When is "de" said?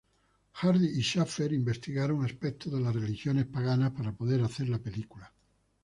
2.73-2.79